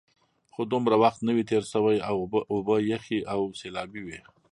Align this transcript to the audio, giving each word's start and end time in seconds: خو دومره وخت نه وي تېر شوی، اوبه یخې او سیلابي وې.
خو 0.53 0.61
دومره 0.71 0.95
وخت 1.03 1.19
نه 1.27 1.31
وي 1.35 1.43
تېر 1.51 1.63
شوی، 1.73 1.97
اوبه 2.53 2.75
یخې 2.91 3.19
او 3.33 3.39
سیلابي 3.59 4.01
وې. 4.05 4.19